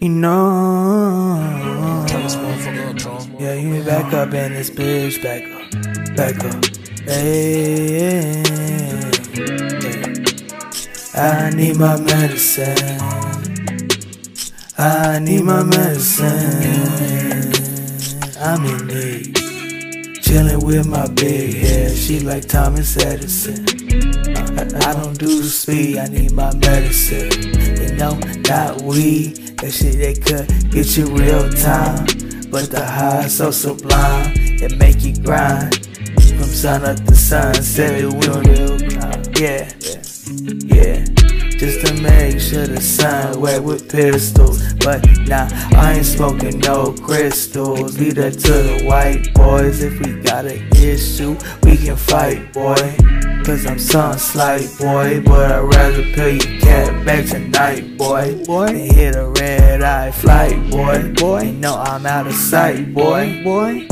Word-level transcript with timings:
You 0.00 0.08
know. 0.08 2.04
Yeah, 3.38 3.54
you 3.54 3.82
back 3.84 4.12
up 4.12 4.32
in 4.34 4.52
this 4.52 4.70
bitch, 4.70 5.22
back 5.22 5.42
up, 5.44 6.16
back 6.16 6.44
up. 6.44 6.64
Hey, 7.04 8.42
I 11.14 11.50
need 11.50 11.76
my 11.76 11.98
medicine. 12.00 13.00
I 14.76 15.18
need 15.18 15.42
my 15.42 15.64
medicine. 15.64 17.08
I'm 18.40 18.64
in 18.64 18.86
need. 18.86 19.34
Chilling 20.22 20.60
with 20.64 20.86
my 20.86 21.08
big 21.08 21.54
head. 21.54 21.96
She 21.96 22.20
like 22.20 22.46
Thomas 22.46 22.96
Edison. 22.96 24.27
I, 24.74 24.94
don't 24.94 25.18
do 25.18 25.42
speed, 25.42 25.98
I 25.98 26.06
need 26.08 26.32
my 26.32 26.54
medicine. 26.56 27.30
You 27.80 27.96
know, 27.96 28.18
not 28.48 28.82
weed, 28.82 29.58
that 29.58 29.72
shit 29.72 29.98
that 29.98 30.24
could 30.24 30.70
get 30.70 30.96
you 30.96 31.06
real 31.06 31.48
time. 31.50 32.06
But 32.50 32.70
the 32.70 32.84
high 32.84 33.28
so 33.28 33.50
sublime, 33.50 34.32
it 34.36 34.78
make 34.78 35.02
you 35.02 35.14
grind. 35.22 35.86
From 36.38 36.44
sun 36.44 36.84
up 36.84 37.04
to 37.04 37.14
sunset, 37.14 38.02
it 38.02 38.12
will 38.12 38.38
yeah, 39.38 39.70
yeah 40.66 41.17
just 41.58 41.84
to 41.84 41.92
make 42.00 42.38
sure 42.38 42.66
the 42.66 42.80
sun 42.80 43.40
wet 43.40 43.62
with 43.62 43.90
pistols. 43.90 44.62
But 44.74 45.04
nah, 45.26 45.48
I 45.76 45.94
ain't 45.94 46.06
smoking 46.06 46.60
no 46.60 46.92
crystals. 46.92 47.98
Leave 47.98 48.14
that 48.14 48.34
to 48.34 48.52
the 48.52 48.84
white 48.84 49.34
boys. 49.34 49.82
If 49.82 49.98
we 50.00 50.20
got 50.22 50.46
an 50.46 50.66
issue, 50.76 51.36
we 51.64 51.76
can 51.76 51.96
fight, 51.96 52.52
boy. 52.52 52.94
Cause 53.44 53.66
I'm 53.66 53.78
some 53.78 54.18
slight 54.18 54.68
boy, 54.78 55.22
but 55.24 55.50
I'd 55.50 55.74
rather 55.74 56.02
pay 56.12 56.34
your 56.34 56.60
cat 56.60 57.04
back 57.04 57.26
tonight, 57.26 57.96
boy. 57.96 58.44
Boy, 58.44 58.66
and 58.66 58.92
hit 58.92 59.16
a 59.16 59.26
red 59.26 59.82
eye 59.82 60.12
flight, 60.12 60.70
boy. 60.70 61.12
Boy, 61.14 61.52
know 61.52 61.74
I'm 61.74 62.06
out 62.06 62.26
of 62.26 62.34
sight, 62.34 62.94
boy. 62.94 63.42
Boy, 63.42 63.86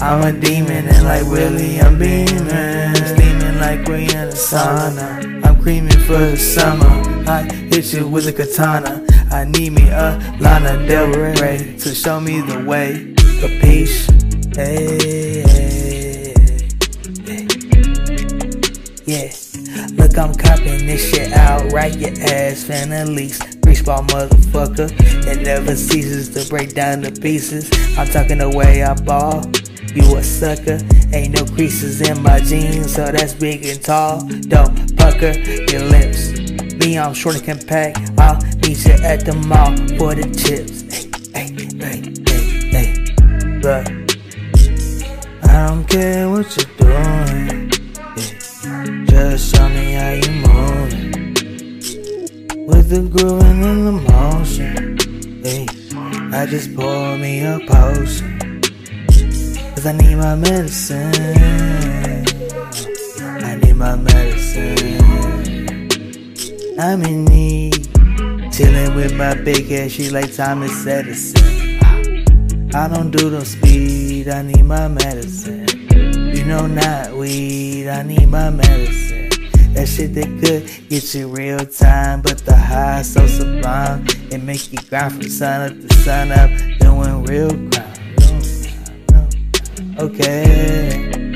I'm 0.00 0.24
a 0.24 0.32
demon 0.32 0.88
and 0.88 1.04
like 1.04 1.26
Willie, 1.26 1.80
I'm 1.80 1.98
beaming. 1.98 2.94
Steaming 2.94 3.58
like 3.58 3.86
we 3.86 4.04
in 4.04 4.28
a 4.28 4.32
sauna. 4.32 5.41
Creaming 5.62 6.00
for 6.00 6.18
the 6.18 6.36
summer. 6.36 6.88
I 7.30 7.44
hit 7.44 7.92
you 7.92 8.08
with 8.08 8.26
a 8.26 8.32
katana. 8.32 9.06
I 9.30 9.44
need 9.44 9.70
me 9.70 9.88
a 9.90 10.18
Lana 10.40 10.84
Del 10.88 11.06
Rey 11.06 11.76
to 11.78 11.94
show 11.94 12.18
me 12.18 12.40
the 12.40 12.64
way. 12.64 13.14
Capiche? 13.38 14.10
Hey, 14.56 15.44
hey, 15.46 16.34
hey. 17.22 17.46
Yeah. 19.06 19.30
Look, 19.94 20.18
I'm 20.18 20.34
copping 20.34 20.84
this 20.84 21.08
shit 21.08 21.32
out, 21.32 21.72
right? 21.72 21.96
Your 21.96 22.10
ass 22.10 22.64
finna 22.64 23.06
lease. 23.06 23.40
Reach 23.64 23.84
ball 23.84 24.02
motherfucker. 24.02 24.90
It 25.28 25.42
never 25.42 25.76
ceases 25.76 26.28
to 26.30 26.50
break 26.50 26.74
down 26.74 27.02
to 27.02 27.12
pieces. 27.12 27.70
I'm 27.96 28.08
talking 28.08 28.38
the 28.38 28.50
way 28.50 28.82
I 28.82 28.94
ball. 28.94 29.44
You 29.94 30.16
a 30.16 30.22
sucker, 30.24 30.78
ain't 31.12 31.34
no 31.38 31.44
creases 31.54 32.00
in 32.00 32.22
my 32.22 32.40
jeans, 32.40 32.94
so 32.94 33.12
that's 33.12 33.34
big 33.34 33.64
and 33.66 33.80
tall. 33.82 34.26
Don't 34.48 34.91
pucker 35.12 35.32
your 35.70 35.84
lips. 35.84 36.32
Me, 36.78 36.98
I'm 36.98 37.14
short 37.14 37.36
and 37.36 37.44
compact. 37.44 37.98
I'll 38.18 38.40
meet 38.62 38.84
you 38.86 38.96
at 39.02 39.24
the 39.24 39.34
mall 39.34 39.76
for 39.98 40.14
the 40.14 40.26
chips. 40.40 40.82
Hey, 40.92 41.08
hey, 41.34 41.48
hey, 41.78 42.00
hey, 42.28 42.44
hey. 42.74 42.90
But 43.62 43.84
I 45.48 45.66
don't 45.68 45.84
care 45.88 46.30
what 46.30 46.56
you're 46.56 46.72
doing. 46.78 47.70
Yeah. 48.16 49.04
Just 49.06 49.54
show 49.54 49.68
me 49.68 49.92
how 49.92 50.10
you 50.22 50.32
moving. 50.46 51.12
With 52.66 52.88
the 52.90 53.02
grooving 53.12 53.62
and 53.70 53.86
the 53.86 53.92
motion. 54.12 54.98
Hey, 55.44 55.66
I 56.36 56.46
just 56.46 56.74
pour 56.74 57.16
me 57.18 57.44
a 57.44 57.58
potion. 57.66 58.60
Cause 59.74 59.86
I 59.86 59.92
need 59.92 60.16
my 60.16 60.36
medicine. 60.36 61.12
I 63.44 63.56
need 63.56 63.76
my 63.76 63.96
medicine. 63.96 64.11
I'm 66.78 67.02
in 67.02 67.24
need. 67.26 67.74
Chillin' 68.52 68.94
with 68.94 69.14
my 69.14 69.34
big 69.34 69.70
ass, 69.72 69.92
she 69.92 70.10
like 70.10 70.34
Thomas 70.34 70.86
Edison. 70.86 71.78
I 72.74 72.88
don't 72.88 73.10
do 73.10 73.30
no 73.30 73.40
speed, 73.40 74.28
I 74.28 74.42
need 74.42 74.64
my 74.64 74.88
medicine. 74.88 75.66
You 75.90 76.44
know, 76.44 76.66
not 76.66 77.14
weed, 77.14 77.88
I 77.88 78.02
need 78.02 78.28
my 78.28 78.50
medicine. 78.50 79.30
That 79.74 79.86
shit 79.86 80.14
that 80.14 80.28
could 80.42 80.88
get 80.88 81.14
you 81.14 81.28
real 81.28 81.64
time, 81.64 82.22
but 82.22 82.38
the 82.38 82.56
high 82.56 83.02
so 83.02 83.26
sublime. 83.26 84.06
It 84.30 84.42
make 84.42 84.72
you 84.72 84.78
grind 84.88 85.12
from 85.14 85.28
sun 85.28 85.70
up 85.70 85.88
to 85.88 85.94
sun 85.96 86.32
up, 86.32 86.50
doing 86.80 87.24
real 87.24 87.50
crime. 87.70 87.92
Okay. 89.98 91.31